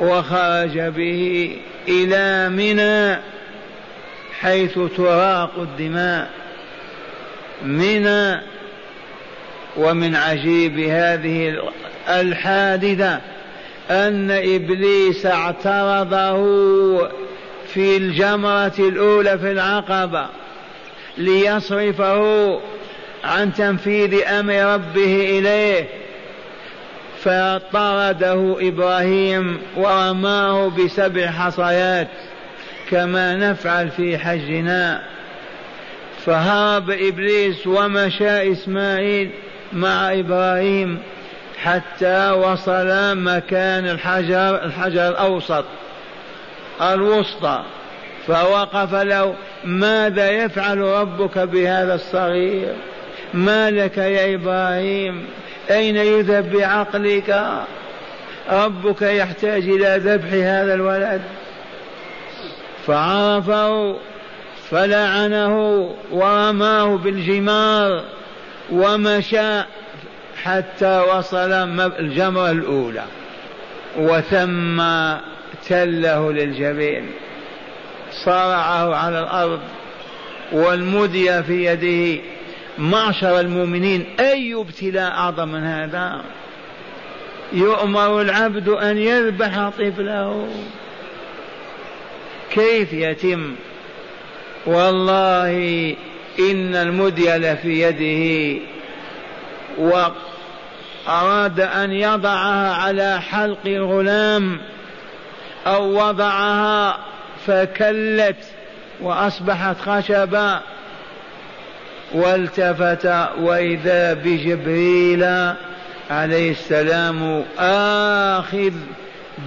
[0.00, 1.56] وخرج به
[1.88, 3.20] إلى منى
[4.40, 6.30] حيث تراق الدماء.
[7.62, 8.40] منى
[9.78, 11.58] ومن عجيب هذه
[12.08, 13.20] الحادثة
[13.90, 16.38] أن إبليس اعترضه
[17.66, 20.26] في الجمرة الأولى في العقبة
[21.18, 22.60] ليصرفه
[23.24, 25.88] عن تنفيذ أمر ربه إليه
[27.20, 32.08] فطرده إبراهيم ورماه بسبع حصيات
[32.90, 35.02] كما نفعل في حجنا.
[36.26, 39.30] فهرب إبليس ومشى إسماعيل
[39.72, 40.98] مع إبراهيم
[41.62, 45.64] حتى وصل مكان الحجر الحجر الأوسط
[46.82, 47.62] الوسطى.
[48.26, 52.74] فوقف له ماذا يفعل ربك بهذا الصغير؟
[53.34, 55.26] ما لك يا إبراهيم؟
[55.70, 57.42] أين يذهب بعقلك؟
[58.50, 61.22] ربك يحتاج إلى ذبح هذا الولد.
[62.86, 63.96] فعرفه
[64.70, 68.04] فلعنه ورماه بالجمار.
[68.72, 69.62] ومشى
[70.42, 71.52] حتى وصل
[71.98, 73.04] الجمرة الأولى.
[73.98, 74.82] وثم
[75.68, 77.10] تله للجبين.
[78.24, 79.60] صرعه على الأرض
[80.52, 82.22] والمدي في يده.
[82.78, 86.22] معشر المؤمنين أي ابتلاء أعظم من هذا؟
[87.52, 90.48] يؤمر العبد أن يذبح طفله.
[92.50, 93.54] كيف يتم؟
[94.66, 95.96] والله
[96.38, 98.60] إن المدي لفي يده.
[101.08, 104.60] أراد أن يضعها على حلق الغلام
[105.66, 106.98] أو وضعها
[107.46, 108.44] فكلت
[109.00, 110.60] وأصبحت خشبا
[112.12, 113.06] والتفت
[113.38, 115.24] وإذا بجبريل
[116.10, 118.72] عليه السلام آخذ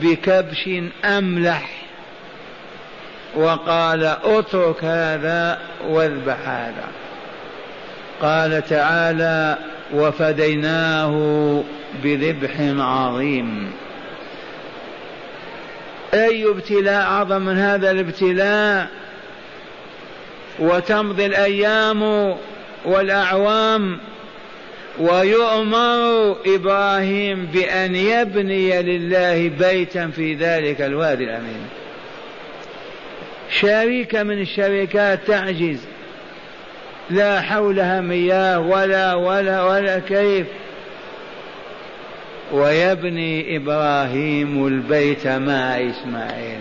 [0.01, 0.69] بكبش
[1.05, 1.80] أملح.
[3.35, 5.59] وقال اترك هذا
[5.89, 6.87] واذبح هذا.
[8.21, 9.57] قال تعالى
[9.93, 11.63] وفديناه
[12.03, 13.71] بذبح عظيم.
[16.13, 18.87] أي ابتلاء أعظم من هذا الابتلاء؟
[20.59, 22.35] وتمضي الأيام
[22.85, 23.99] والأعوام
[24.99, 31.80] ويؤمر إبراهيم بأن يبني لله بيتا في ذلك الوادي الأمين.
[33.59, 35.79] شريكة من الشركات تعجز.
[37.09, 40.47] لا حولها مياه ولا ولا ولا كيف.
[42.51, 46.59] ويبني إبراهيم البيت مع إسماعيل.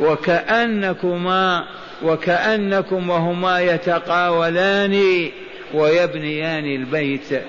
[0.00, 1.64] وكأنكما
[2.02, 5.28] وكأنكم وهما يتقاولان
[5.74, 7.42] ويبنيان البيت.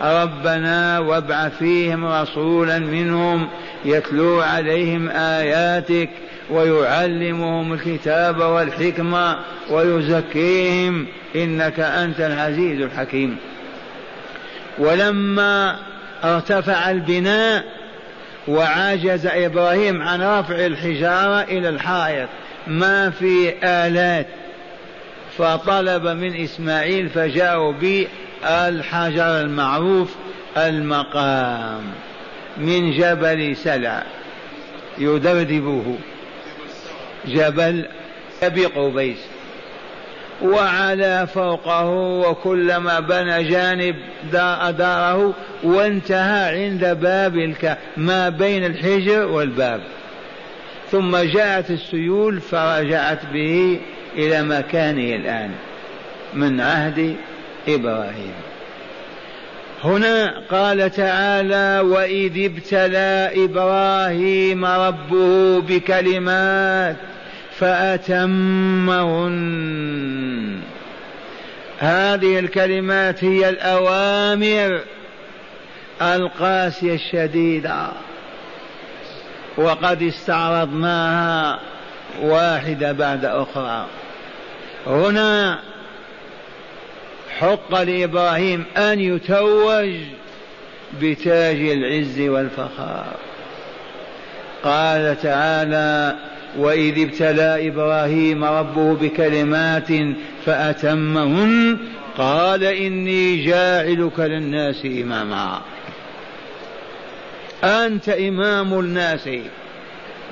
[0.00, 3.48] ربنا وابعث فيهم رسولا منهم
[3.84, 6.10] يتلو عليهم آياتك
[6.50, 9.36] ويعلمهم الكتاب والحكمة
[9.70, 13.36] ويزكيهم إنك أنت العزيز الحكيم.
[14.78, 15.76] ولما
[16.24, 17.64] ارتفع البناء
[18.48, 22.28] وعجز إبراهيم عن رفع الحجارة إلى الحائط
[22.66, 24.26] ما في آلات
[25.38, 27.72] فطلب من إسماعيل فجاءوا
[28.46, 30.14] بالحجر المعروف
[30.56, 31.82] المقام.
[32.56, 34.02] من جبل سلع
[34.98, 35.96] يدردبه
[37.26, 37.86] جبل
[38.42, 39.18] أبي قبيس.
[40.42, 43.96] وعلى فوقه وكلما بنى جانب
[44.32, 47.54] داره وانتهى عند باب
[47.96, 49.80] ما بين الحجر والباب.
[50.90, 53.80] ثم جاءت السيول فرجعت به
[54.16, 55.50] إلى مكانه الآن.
[56.34, 57.16] من عهد
[57.68, 58.34] إبراهيم.
[59.84, 66.96] هنا قال تعالى وإذ ابتلى إبراهيم ربه بكلمات
[67.58, 69.36] فأتمهن.
[71.78, 74.80] هذه الكلمات هي الأوامر
[76.02, 77.88] القاسية الشديدة.
[79.56, 81.60] وقد استعرضناها
[82.22, 83.86] واحدة بعد أخرى.
[84.86, 85.58] هنا
[87.40, 89.90] حق لإبراهيم أن يتوج
[91.02, 93.16] بتاج العز والفخار.
[94.62, 96.16] قال تعالى
[96.58, 99.88] وإذ ابتلى إبراهيم ربه بكلمات
[100.46, 101.78] فأتمهن
[102.18, 105.60] قال إني جاعلك للناس إماما.
[107.64, 109.28] أنت إمام الناس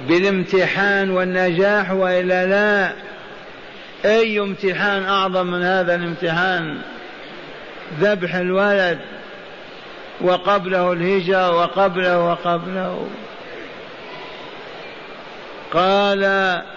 [0.09, 2.93] بالامتحان والنجاح وإلا لا.
[4.05, 6.79] أي امتحان أعظم من هذا الامتحان؟
[8.01, 8.99] ذبح الولد
[10.21, 13.07] وقبله الهجرة وقبله وقبله.
[15.73, 16.25] قال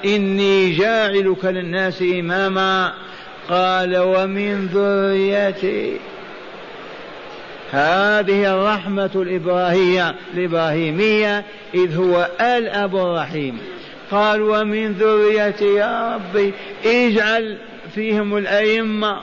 [0.05, 2.93] إني جاعلك للناس إماما.
[3.49, 5.97] قال ومن ذريتي.
[7.71, 11.43] هذه الرحمة الإبراهيمية الإبراهيمية
[11.73, 13.59] إذ هو الأب الرحيم.
[14.11, 16.53] قال ومن ذريتي يا ربي
[16.85, 17.57] اجعل
[17.95, 19.19] فيهم الأئمة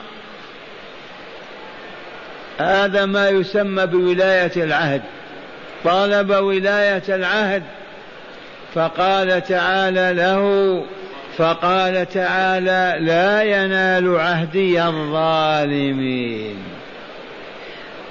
[2.58, 5.02] هذا ما يسمى بولاية العهد.
[5.84, 7.62] طلب ولاية العهد.
[8.74, 10.84] فقال تعالى له
[11.36, 16.56] فقال تعالى لا ينال عهدي الظالمين.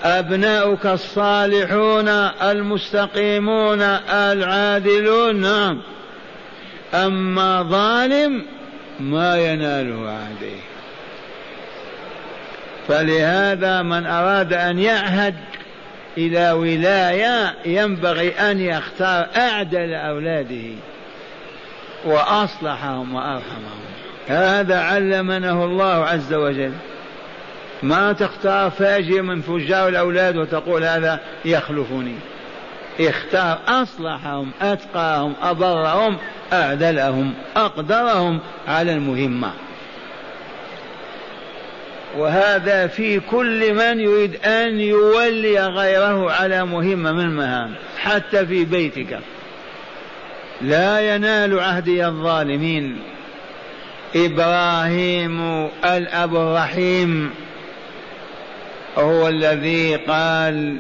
[0.04, 2.08] أبناؤك الصالحون
[2.42, 5.82] المستقيمون العادلون نعم.
[6.94, 8.46] أما ظالم
[9.00, 10.73] ما يناله عهده.
[12.88, 15.36] فلهذا من أراد أن يعهد
[16.18, 20.76] إلى ولاية ينبغي أن يختار أعدل أولاده
[22.06, 23.84] وأصلحهم وأرحمهم.
[24.28, 26.72] هذا علمنه الله عز وجل.
[27.84, 32.16] ما تختار فاجر من فجار الأولاد وتقول هذا يخلفني.
[33.00, 36.18] اختار أصلحهم أتقاهم أبرهم
[36.54, 39.52] أعدلهم أقدرهم على المهمة.
[42.18, 49.20] وهذا في كل من يريد أن يولي غيره على مهمة من المهام حتى في بيتك.
[50.62, 53.00] لا ينال عهدي الظالمين.
[54.16, 57.30] إبراهيم الأب الرحيم
[58.98, 60.78] هو الذي قال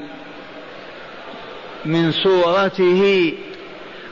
[1.85, 3.33] من صورته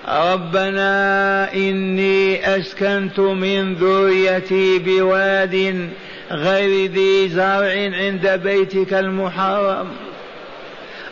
[0.07, 5.89] ربنا إني أسكنت من ذريتي بواد
[6.32, 9.88] غير ذي زرع عند بيتك المحرم.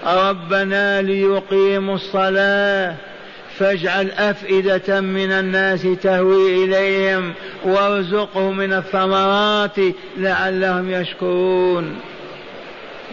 [0.05, 2.95] ربنا ليقيموا الصلاة
[3.57, 9.75] فاجعل أفئدة من الناس تهوي إليهم وارزقهم من الثمرات
[10.17, 11.95] لعلهم يشكرون.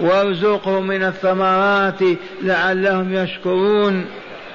[0.00, 2.00] وارزقهم من الثمرات
[2.42, 4.06] لعلهم يشكرون.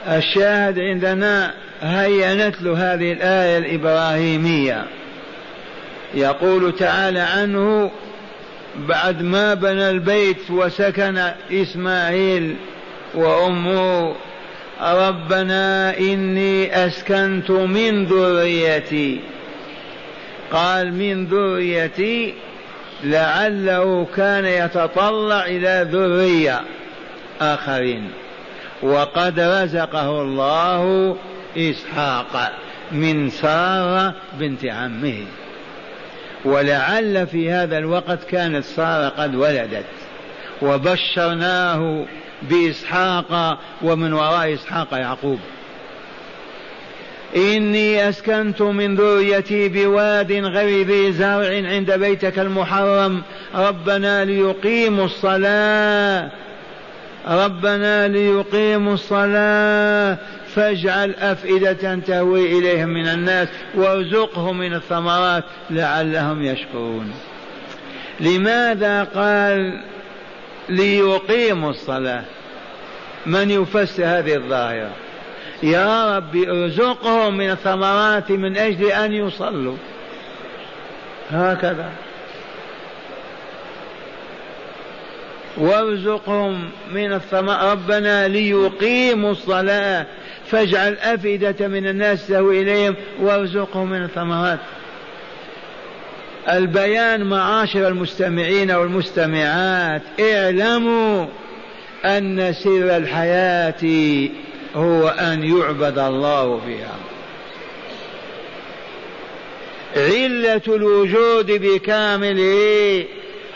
[0.08, 5.01] الشاهد عندنا هيا نتلو هذه الآية الإبراهيمية.
[6.14, 7.91] يقول تعالى عنه
[8.76, 12.55] بعد ما بنى البيت وسكن إسماعيل
[13.14, 14.16] وأمه
[14.82, 19.20] ربنا إني أسكنت من ذريتي.
[20.51, 22.34] قال من ذريتي
[23.03, 26.62] لعله كان يتطلع إلى ذرية
[27.41, 28.09] آخرين.
[28.84, 31.16] وقد رزقه الله
[31.57, 32.51] إسحاق
[32.91, 35.26] من سارة بنت عمه.
[36.45, 39.85] ولعل في هذا الوقت كانت سارة قد ولدت
[40.61, 42.05] وبشرناه
[42.41, 45.39] بإسحاق ومن وراء إسحاق يعقوب.
[47.35, 53.21] إني أسكنت من ذريتي بواد غير ذي زرع عند بيتك المحرم.
[53.55, 56.31] ربنا ليقيموا الصلاة.
[57.27, 60.17] ربنا ليقيموا الصلاة.
[60.56, 67.14] فاجعل أفئدة تهوي إليهم من الناس وارزقهم من الثمرات لعلهم يشكرون.
[68.20, 69.84] لماذا قال
[70.70, 72.24] ليقيموا الصلاة؟
[73.26, 74.91] من يفسر هذه الظاهرة؟
[75.64, 79.78] يا رب ارزقهم من الثمرات من أجل أن يصلوا.
[81.32, 81.89] هكذا.
[85.58, 90.06] وارزقهم من الثمر ربنا ليقيموا الصلاة.
[90.52, 94.60] فاجعل أفئدة من الناس تهوي إليهم وارزقهم من الثمرات.
[96.49, 100.02] البيان معاشر المستمعين والمستمعات.
[100.20, 101.26] اعلموا
[102.06, 104.30] أن سر الحياة
[104.76, 106.95] هو أن يعبد الله فيها.
[109.95, 113.06] علة الوجود بكامله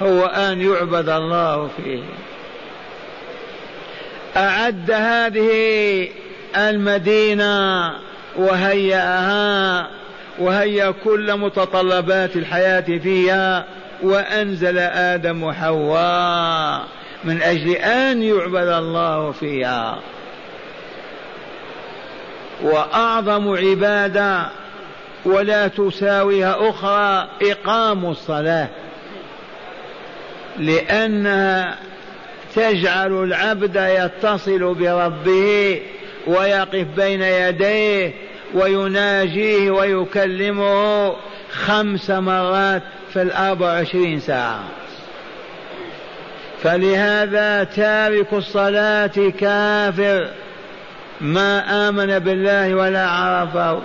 [0.02, 2.04] هو أن يعبد الله فيه.
[4.38, 6.08] أعد هذه
[6.58, 7.92] المدينة
[8.36, 9.88] وهيأها
[10.40, 13.66] وهيأ كل متطلبات الحياة فيها
[14.04, 16.82] وأنزل آدم وحواء
[17.24, 20.00] من أجل أن يعبد الله فيها.
[22.64, 24.46] وأعظم عبادة
[25.26, 28.68] ولا تساويها أخرى إقام الصلاة
[30.58, 31.76] لأنها
[32.56, 35.82] تجعل العبد يتصل بربه
[36.28, 38.14] ويقف بين يديه
[38.54, 41.16] ويناجيه ويكلمه
[41.52, 42.82] خمس مرات
[43.14, 44.64] في الأربع وعشرين ساعة.
[46.64, 50.28] فلهذا تارك الصلاة كافر.
[51.22, 53.82] ما آمن بالله ولا عرفه.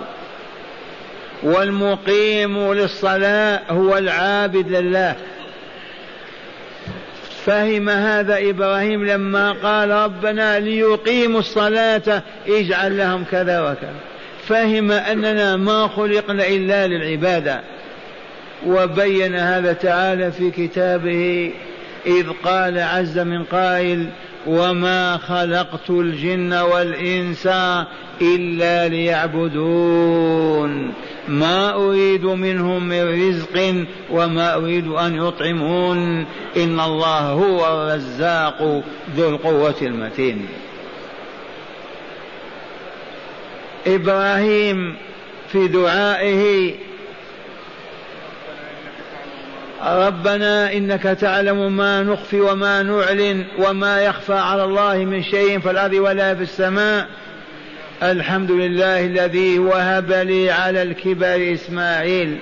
[1.43, 5.15] والمقيم للصلاة هو العابد لله.
[7.45, 13.95] فهم هذا إبراهيم لما قال ربنا ليقيموا الصلاة اجعل لهم كذا وكذا.
[14.47, 17.61] فهم أننا ما خلقنا إلا للعبادة
[18.67, 21.53] وبين هذا تعالى في كتابه
[22.05, 24.09] إذ قال عز من قائل
[24.47, 27.49] وما خلقت الجن والإنس
[28.21, 30.93] إلا ليعبدون
[31.27, 36.25] ما أريد منهم من رزق وما أريد أن يطعمون
[36.57, 38.83] إن الله هو الرزاق
[39.15, 40.47] ذو القوة المتين
[43.87, 44.95] إبراهيم
[45.51, 46.73] في دعائه
[49.85, 55.93] ربنا إنك تعلم ما نخفي وما نعلن وما يخفى على الله من شيء في الأرض
[55.93, 57.07] ولا في السماء.
[58.03, 62.37] الحمد لله الذي وهب لي على الكبر إسماعيل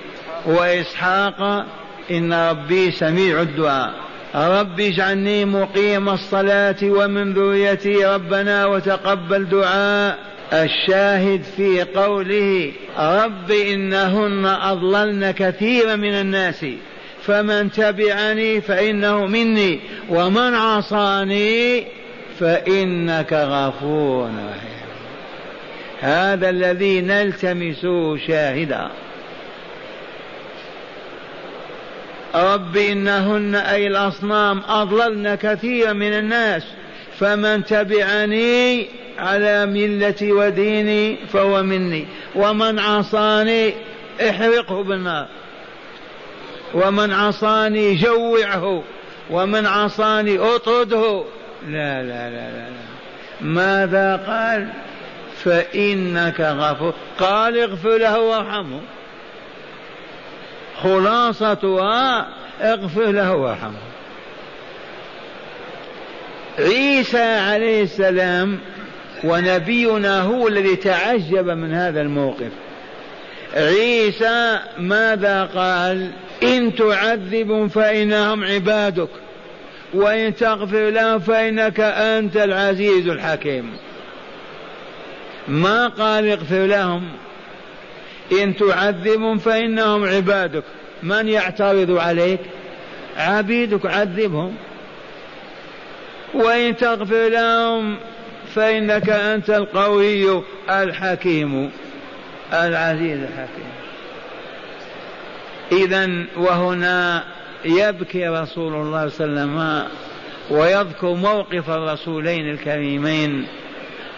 [0.46, 1.66] وإسحاق.
[2.10, 3.94] إن ربي سميع الدعاء.
[4.34, 10.18] رب اجعلني مقيم الصلاة ومن ذريتي ربنا وتقبل دعاء
[10.52, 16.64] الشاهد في قوله رب إنهن أضللن كثيرا من الناس.
[17.26, 21.84] فمن تبعني فإنه مني ومن عصاني
[22.40, 24.70] فإنك غفور رحيم.
[26.00, 28.90] هذا الذي نلتمسه شاهدا.
[32.34, 36.62] رب إنهن أي الأصنام أضللن كثيرا من الناس
[37.18, 38.86] فمن تبعني
[39.18, 43.74] على ملتي وديني فهو مني ومن عصاني
[44.20, 45.26] احرقه بالنار.
[46.74, 48.82] ومن عصاني جوعه
[49.30, 51.24] ومن عصاني أطرده.
[51.68, 52.90] لا لا لا لا, لا.
[53.40, 54.68] ماذا قال؟
[55.44, 56.94] فإنك غفور.
[57.18, 58.80] قال اغفر له وارحمه.
[60.82, 62.28] خلاصتها
[62.60, 63.78] اغفر له وارحمه.
[66.58, 68.58] عيسى عليه السلام
[69.24, 72.50] ونبينا هو الذي تعجب من هذا الموقف.
[73.54, 76.10] عيسى ماذا قال؟
[76.42, 79.08] إن تعذبهم فإنهم عبادك
[79.94, 83.72] وإن تغفر لهم فإنك أنت العزيز الحكيم.
[85.48, 87.08] ما قال اغفر لهم؟
[88.32, 90.64] إن تعذبهم فإنهم عبادك.
[91.02, 92.40] من يعترض عليك؟
[93.16, 94.56] عبيدك عذبهم.
[96.34, 97.96] وإن تغفر لهم
[98.54, 101.70] فإنك أنت القوي الحكيم
[102.52, 103.79] العزيز الحكيم.
[105.72, 107.24] إذا وهنا
[107.64, 109.86] يبكي رسول الله صلى الله عليه وسلم
[110.50, 113.46] ويذكر موقف الرسولين الكريمين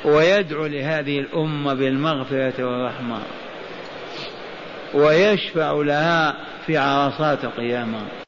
[0.05, 3.19] ويدعو لهذه الأمة بالمغفرة والرحمة
[4.95, 6.37] ويشفع لها
[6.67, 7.99] في عرصات القيامة.